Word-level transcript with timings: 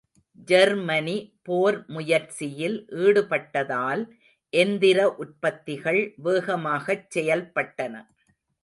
Germany 0.47 1.17
போர் 1.43 1.77
முயற்சியில் 1.87 2.77
ஈடுபட்டதால் 3.03 4.03
எந்திர 4.53 4.99
உற்பத்திகள் 5.17 6.01
வேகமாகச் 6.23 7.07
செயல்பட்டன. 7.17 7.95